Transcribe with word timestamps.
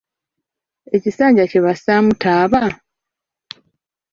Ekisanja 0.95 1.45
kye 1.51 1.59
bassaamu 1.65 2.11
taba? 2.21 2.61